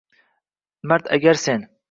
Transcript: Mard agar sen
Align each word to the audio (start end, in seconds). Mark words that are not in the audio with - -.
Mard 0.81 1.13
agar 1.19 1.33
sen 1.45 1.69